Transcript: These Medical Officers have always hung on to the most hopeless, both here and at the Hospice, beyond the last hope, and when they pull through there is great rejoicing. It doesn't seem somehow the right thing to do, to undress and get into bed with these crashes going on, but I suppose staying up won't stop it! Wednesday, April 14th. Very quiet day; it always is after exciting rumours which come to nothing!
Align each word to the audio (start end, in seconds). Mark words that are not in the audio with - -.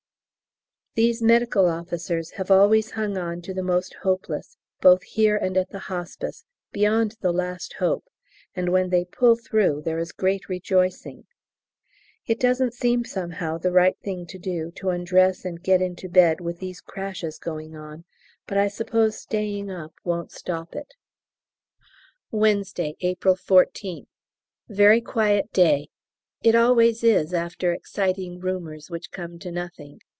These 0.95 1.21
Medical 1.21 1.67
Officers 1.67 2.31
have 2.31 2.51
always 2.51 2.91
hung 2.91 3.15
on 3.17 3.41
to 3.43 3.53
the 3.53 3.63
most 3.63 3.93
hopeless, 4.03 4.57
both 4.81 5.01
here 5.03 5.37
and 5.37 5.55
at 5.55 5.69
the 5.69 5.79
Hospice, 5.79 6.43
beyond 6.73 7.15
the 7.21 7.31
last 7.31 7.75
hope, 7.79 8.03
and 8.57 8.67
when 8.69 8.89
they 8.89 9.05
pull 9.05 9.37
through 9.37 9.83
there 9.85 9.99
is 9.99 10.11
great 10.11 10.49
rejoicing. 10.49 11.25
It 12.27 12.41
doesn't 12.41 12.73
seem 12.73 13.05
somehow 13.05 13.57
the 13.57 13.71
right 13.71 13.97
thing 14.03 14.25
to 14.27 14.37
do, 14.37 14.69
to 14.71 14.89
undress 14.89 15.45
and 15.45 15.63
get 15.63 15.81
into 15.81 16.09
bed 16.09 16.41
with 16.41 16.59
these 16.59 16.81
crashes 16.81 17.39
going 17.39 17.73
on, 17.73 18.03
but 18.45 18.57
I 18.57 18.67
suppose 18.67 19.17
staying 19.17 19.71
up 19.71 19.93
won't 20.03 20.33
stop 20.33 20.75
it! 20.75 20.95
Wednesday, 22.31 22.97
April 22.99 23.37
14th. 23.37 24.07
Very 24.67 24.99
quiet 24.99 25.53
day; 25.53 25.87
it 26.43 26.53
always 26.53 27.01
is 27.01 27.33
after 27.33 27.71
exciting 27.71 28.39
rumours 28.41 28.89
which 28.89 29.09
come 29.11 29.39
to 29.39 29.53
nothing! 29.53 30.01